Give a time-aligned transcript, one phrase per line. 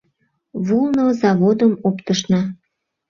[0.65, 2.41] Вулно заводым оптышна.